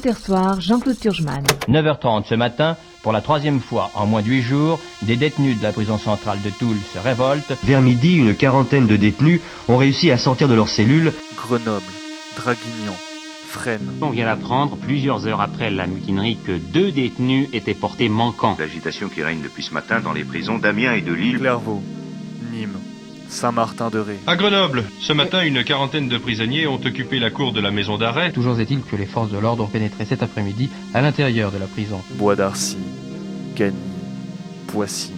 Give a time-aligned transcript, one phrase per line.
[0.00, 1.44] Intersoir, Jean-Claude Turgeman.
[1.68, 5.62] 9h30 ce matin, pour la troisième fois en moins de huit jours, des détenus de
[5.62, 7.52] la prison centrale de Toul se révoltent.
[7.64, 11.12] Vers midi, une quarantaine de détenus ont réussi à sortir de leurs cellules.
[11.36, 11.84] Grenoble,
[12.34, 12.96] Draguignan,
[13.46, 13.92] Fresnes.
[14.00, 18.56] On vient d'apprendre, plusieurs heures après la mutinerie, que deux détenus étaient portés manquants.
[18.58, 21.40] L'agitation qui règne depuis ce matin dans les prisons d'Amiens et de Lille.
[21.40, 21.82] Clairvaux,
[22.50, 22.78] Nîmes,
[23.30, 24.18] Saint-Martin-de-Ré.
[24.26, 27.96] À Grenoble, ce matin, une quarantaine de prisonniers ont occupé la cour de la maison
[27.96, 28.32] d'arrêt.
[28.32, 31.66] Toujours est-il que les forces de l'ordre ont pénétré cet après-midi à l'intérieur de la
[31.66, 32.02] prison.
[32.14, 32.78] Bois d'Arcy,
[33.56, 33.76] Gagny,
[34.66, 35.12] Poissy.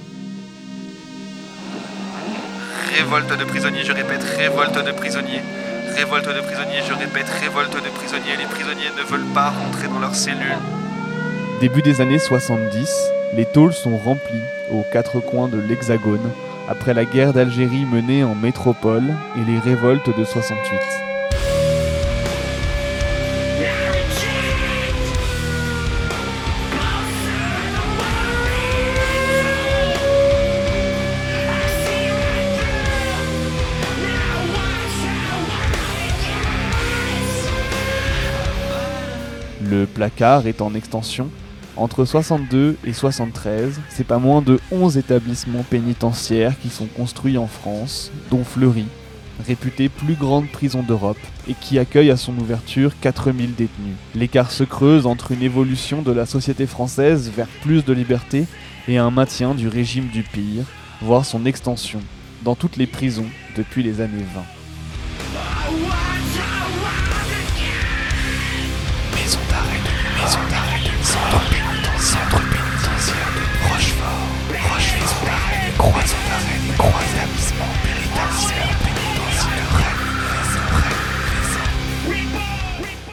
[2.97, 5.41] Révolte de prisonniers, je répète, révolte de prisonniers.
[5.97, 8.37] Révolte de prisonniers, je répète, révolte de prisonniers.
[8.39, 10.59] Les prisonniers ne veulent pas rentrer dans leurs cellules.
[11.61, 12.91] Début des années 70,
[13.35, 16.31] les tôles sont remplies aux quatre coins de l'Hexagone
[16.73, 20.79] après la guerre d'Algérie menée en métropole et les révoltes de 68.
[39.63, 41.29] Le placard est en extension.
[41.77, 47.47] Entre 62 et 73, c'est pas moins de 11 établissements pénitentiaires qui sont construits en
[47.47, 48.85] France, dont Fleury,
[49.47, 53.97] réputée plus grande prison d'Europe, et qui accueille à son ouverture 4000 détenus.
[54.15, 58.45] L'écart se creuse entre une évolution de la société française vers plus de liberté
[58.87, 60.65] et un maintien du régime du pire,
[61.01, 62.01] voire son extension,
[62.45, 64.62] dans toutes les prisons depuis les années 20.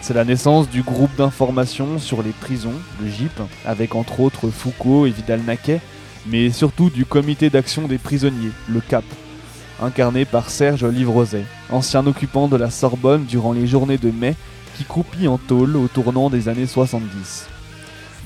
[0.10, 5.06] C'est la naissance du groupe d'information sur les prisons, le GIP, avec entre autres Foucault
[5.06, 5.82] et Vidal-Naquet,
[6.26, 9.04] mais surtout du comité d'action des prisonniers, le CAP,
[9.80, 14.34] incarné par Serge Livrozet, ancien occupant de la Sorbonne durant les journées de mai
[14.76, 17.48] qui croupit en tôle au tournant des années 70.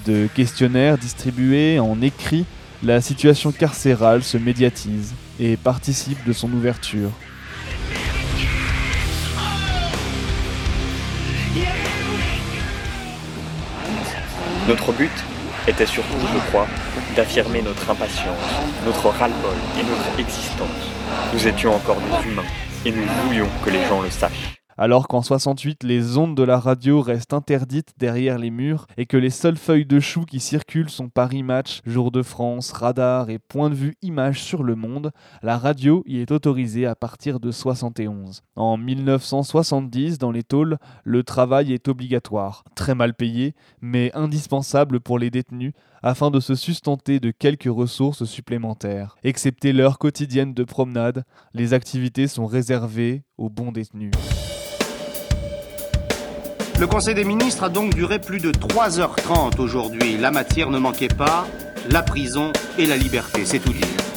[0.06, 2.46] De questionnaires distribués en écrit,
[2.82, 7.12] la situation carcérale se médiatise et participe de son ouverture.
[14.68, 15.12] Notre but
[15.68, 16.68] était surtout, je crois,
[17.18, 18.38] d'affirmer notre impatience,
[18.86, 20.68] notre ras-le-bol et notre existence.
[21.34, 22.46] Nous étions encore des humains
[22.86, 24.53] et nous voulions que les gens le sachent.
[24.78, 29.18] Alors qu'en 68, les ondes de la radio restent interdites derrière les murs et que
[29.18, 33.38] les seules feuilles de chou qui circulent sont Paris Match, Jour de France, Radar et
[33.38, 35.12] Point de vue Image sur le monde,
[35.44, 38.42] la radio y est autorisée à partir de 71.
[38.56, 45.20] En 1970, dans les tôles, le travail est obligatoire, très mal payé, mais indispensable pour
[45.20, 49.16] les détenus afin de se sustenter de quelques ressources supplémentaires.
[49.24, 54.12] Excepté l'heure quotidienne de promenade, les activités sont réservées aux bons détenus.
[56.80, 60.18] Le Conseil des ministres a donc duré plus de 3h30 aujourd'hui.
[60.18, 61.48] La matière ne manquait pas,
[61.90, 64.13] la prison et la liberté, c'est tout dire.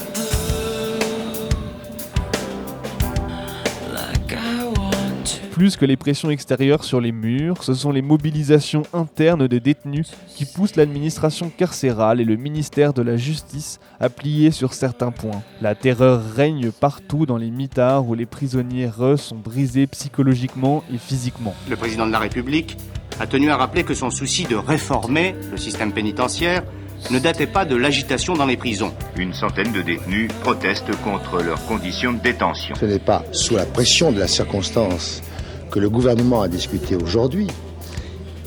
[5.56, 10.10] Plus que les pressions extérieures sur les murs, ce sont les mobilisations internes des détenus
[10.28, 15.42] qui poussent l'administration carcérale et le ministère de la Justice à plier sur certains points.
[15.62, 20.98] La terreur règne partout dans les mitards où les prisonniers re sont brisés psychologiquement et
[20.98, 21.54] physiquement.
[21.70, 22.76] Le président de la République
[23.18, 26.64] a tenu à rappeler que son souci de réformer le système pénitentiaire
[27.10, 28.92] ne datait pas de l'agitation dans les prisons.
[29.16, 32.74] Une centaine de détenus protestent contre leurs conditions de détention.
[32.74, 35.22] Ce n'est pas sous la pression de la circonstance
[35.70, 37.46] que le gouvernement a discuté aujourd'hui.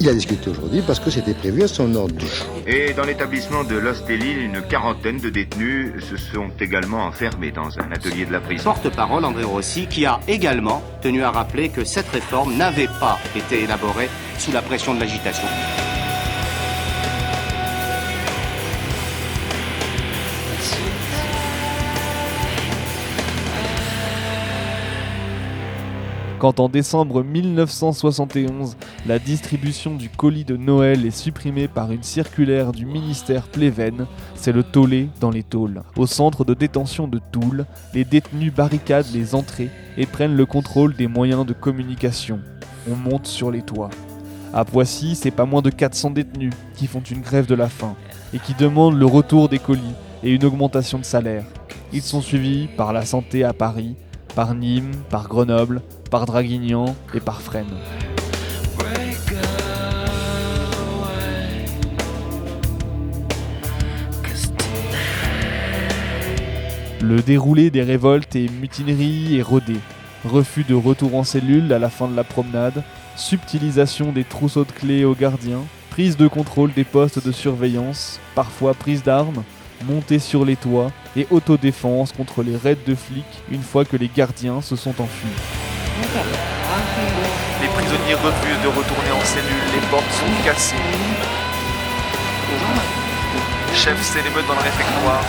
[0.01, 2.47] Il a discuté aujourd'hui parce que c'était prévu à son ordre du jour.
[2.65, 7.91] Et dans l'établissement de l'Hostélie, une quarantaine de détenus se sont également enfermés dans un
[7.91, 8.63] atelier de la prison.
[8.63, 13.63] Porte-parole André Rossi qui a également tenu à rappeler que cette réforme n'avait pas été
[13.63, 15.47] élaborée sous la pression de l'agitation.
[26.39, 32.71] Quand en décembre 1971, la distribution du colis de Noël est supprimée par une circulaire
[32.71, 35.83] du ministère Pleven, c'est le tollé dans les tôles.
[35.97, 40.95] Au centre de détention de Toul, les détenus barricadent les entrées et prennent le contrôle
[40.95, 42.39] des moyens de communication.
[42.89, 43.89] On monte sur les toits.
[44.53, 47.95] À Poissy, c'est pas moins de 400 détenus qui font une grève de la faim
[48.33, 49.81] et qui demandent le retour des colis
[50.23, 51.43] et une augmentation de salaire.
[51.91, 53.97] Ils sont suivis par la santé à Paris,
[54.35, 57.75] par Nîmes, par Grenoble, par Draguignan et par Fresne.
[67.01, 69.77] Le déroulé des révoltes et mutineries est rodé.
[70.25, 72.83] Refus de retour en cellule à la fin de la promenade,
[73.15, 78.73] subtilisation des trousseaux de clés aux gardiens, prise de contrôle des postes de surveillance, parfois
[78.73, 79.43] prise d'armes,
[79.87, 84.09] montée sur les toits et autodéfense contre les raids de flics une fois que les
[84.13, 85.58] gardiens se sont enfuis.
[87.61, 90.75] Les prisonniers refusent de retourner en cellule, les portes sont cassées.
[93.73, 95.23] Chef, l'émeute dans le réfectoire.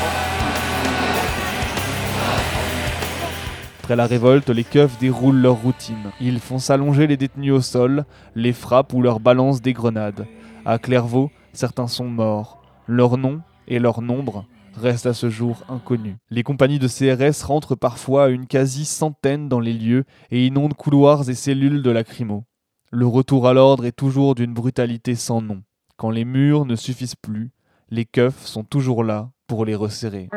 [3.82, 6.12] Après la révolte, les keufs déroulent leur routine.
[6.20, 8.04] Ils font s'allonger les détenus au sol,
[8.36, 10.26] les frappent ou leur balancent des grenades.
[10.64, 12.62] À Clairvaux, certains sont morts.
[12.86, 14.44] Leur nom et leur nombre
[14.74, 16.16] restent à ce jour inconnus.
[16.30, 20.74] Les compagnies de CRS rentrent parfois à une quasi centaine dans les lieux et inondent
[20.74, 22.44] couloirs et cellules de lacrymo.
[22.90, 25.62] Le retour à l'ordre est toujours d'une brutalité sans nom.
[25.96, 27.52] Quand les murs ne suffisent plus,
[27.90, 30.28] les keufs sont toujours là pour les resserrer.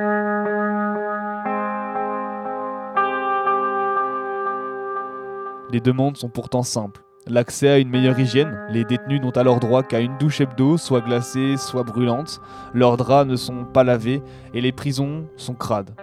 [5.72, 7.03] Les demandes sont pourtant simples.
[7.28, 11.00] L'accès à une meilleure hygiène, les détenus n'ont alors droit qu'à une douche hebdo, soit
[11.00, 12.42] glacée, soit brûlante,
[12.74, 14.22] leurs draps ne sont pas lavés
[14.54, 15.96] et les prisons sont crades.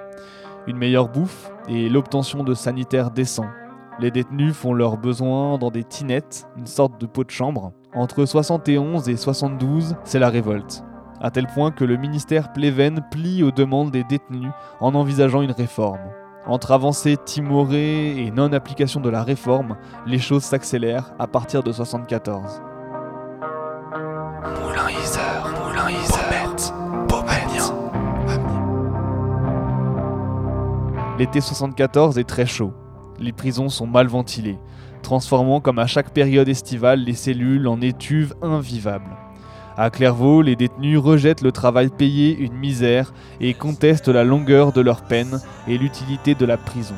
[0.66, 3.50] Une meilleure bouffe et l'obtention de sanitaires décents.
[3.98, 7.72] Les détenus font leurs besoins dans des tinettes, une sorte de pot de chambre.
[7.92, 10.84] Entre 71 et 72, c'est la révolte.
[11.20, 15.52] À tel point que le ministère Pleven plie aux demandes des détenus en envisageant une
[15.52, 16.00] réforme.
[16.46, 19.76] Entre avancées timorées et non-application de la réforme,
[20.06, 22.62] les choses s'accélèrent à partir de 74.
[24.62, 25.20] Moulin Iser,
[25.62, 26.72] Moulin Iser,
[27.08, 27.90] Beaumanian.
[31.18, 32.72] L'été 74 est très chaud.
[33.18, 34.58] Les prisons sont mal ventilées,
[35.02, 39.14] transformant comme à chaque période estivale les cellules en étuves invivables.
[39.80, 44.82] À Clairvaux, les détenus rejettent le travail payé une misère et contestent la longueur de
[44.82, 46.96] leur peine et l'utilité de la prison.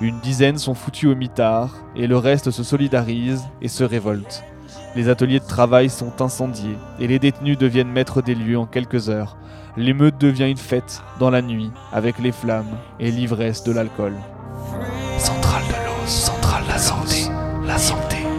[0.00, 4.42] Une dizaine sont foutus au mitard et le reste se solidarise et se révolte.
[4.96, 9.08] Les ateliers de travail sont incendiés et les détenus deviennent maîtres des lieux en quelques
[9.08, 9.36] heures.
[9.76, 14.14] L'émeute devient une fête dans la nuit avec les flammes et l'ivresse de l'alcool.
[15.16, 17.78] Centrale de l'eau, centrale la.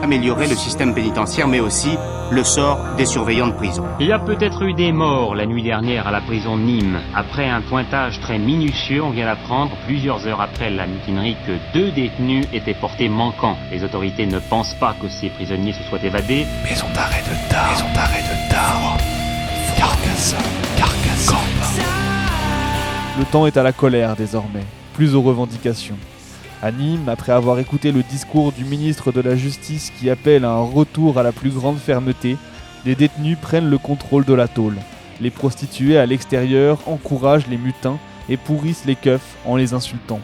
[0.04, 1.98] Améliorer le système pénitentiaire, mais aussi
[2.32, 3.84] le sort des surveillants de prison.
[4.00, 7.00] Il y a peut-être eu des morts la nuit dernière à la prison de Nîmes.
[7.14, 11.92] Après un pointage très minutieux, on vient d'apprendre plusieurs heures après la mutinerie que deux
[11.92, 13.58] détenus étaient portés manquants.
[13.72, 16.46] Les autorités ne pensent pas que ces prisonniers se soient évadés.
[16.64, 18.98] Maison d'arrêt de Dar, maison d'arrêt de Dar.
[19.78, 20.40] Carcassonne,
[20.78, 21.38] Carcassonne.
[23.20, 25.98] Le temps est à la colère désormais, plus aux revendications.
[26.64, 30.52] À Nîmes, après avoir écouté le discours du ministre de la Justice qui appelle à
[30.52, 32.38] un retour à la plus grande fermeté,
[32.86, 34.76] les détenus prennent le contrôle de la tôle.
[35.20, 37.98] Les prostituées à l'extérieur encouragent les mutins
[38.30, 40.20] et pourrissent les keufs en les insultant.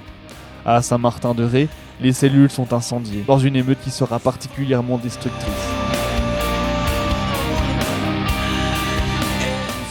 [0.63, 1.69] À Saint-Martin-de-Ré,
[2.01, 5.76] les cellules sont incendiées, dans une émeute qui sera particulièrement destructrice.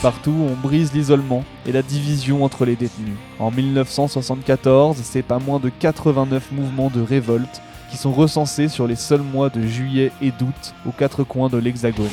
[0.03, 3.17] Partout, on brise l'isolement et la division entre les détenus.
[3.38, 8.95] En 1974, c'est pas moins de 89 mouvements de révolte qui sont recensés sur les
[8.95, 12.11] seuls mois de juillet et d'août aux quatre coins de l'Hexagone.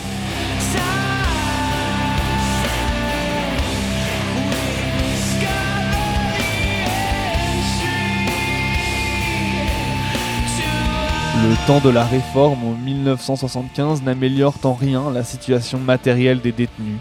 [11.43, 16.99] Le temps de la réforme en 1975 n'améliore en rien la situation matérielle des détenus.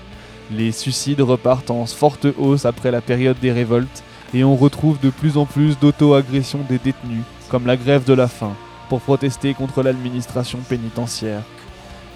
[0.54, 4.02] Les suicides repartent en forte hausse après la période des révoltes
[4.34, 8.28] et on retrouve de plus en plus d'auto-agressions des détenus, comme la grève de la
[8.28, 8.54] faim,
[8.90, 11.42] pour protester contre l'administration pénitentiaire.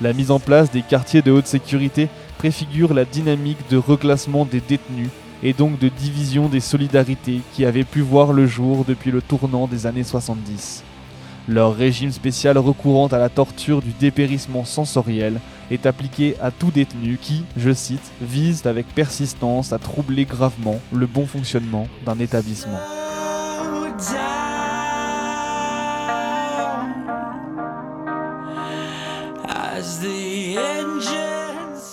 [0.02, 4.60] La mise en place des quartiers de haute sécurité préfigure la dynamique de reclassement des
[4.60, 5.08] détenus
[5.42, 9.66] et donc de division des solidarités qui avaient pu voir le jour depuis le tournant
[9.66, 10.82] des années 70.
[11.48, 15.40] Leur régime spécial recourant à la torture du dépérissement sensoriel
[15.70, 21.06] est appliqué à tout détenu qui, je cite, vise avec persistance à troubler gravement le
[21.06, 22.78] bon fonctionnement d'un établissement.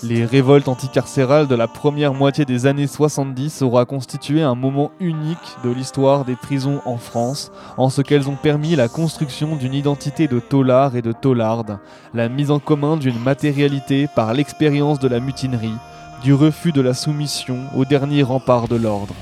[0.05, 5.57] Les révoltes anticarcérales de la première moitié des années 70 aura constitué un moment unique
[5.63, 10.27] de l'histoire des prisons en France, en ce qu'elles ont permis la construction d'une identité
[10.27, 11.79] de tolard et de tolarde,
[12.13, 15.77] la mise en commun d'une matérialité par l'expérience de la mutinerie,
[16.22, 19.15] du refus de la soumission au dernier rempart de l'ordre.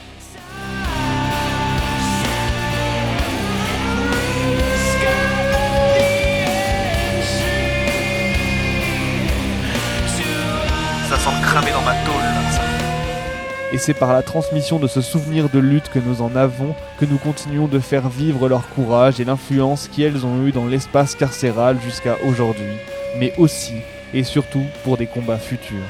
[13.74, 17.06] Et c'est par la transmission de ce souvenir de lutte que nous en avons que
[17.06, 21.78] nous continuons de faire vivre leur courage et l'influence qu'elles ont eue dans l'espace carcéral
[21.82, 22.76] jusqu'à aujourd'hui,
[23.18, 23.76] mais aussi
[24.14, 25.88] et surtout pour des combats futurs.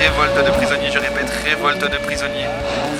[0.00, 2.50] Révolte de prisonniers, je répète, révolte de prisonniers.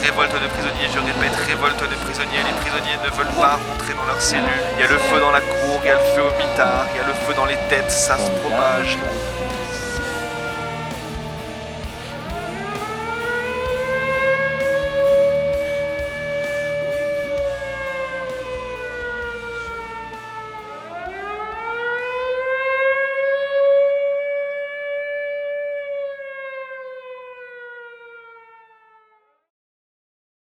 [0.04, 2.42] Révolte de prisonniers, je répète, révolte de prisonniers.
[2.47, 4.62] Les prisonniers ne veulent pas rentrer dans leurs cellules.
[4.76, 6.87] Il y a le feu dans la cour, il y a le feu au mitard,
[6.95, 8.97] il y a le feu dans les têtes, ça se propage.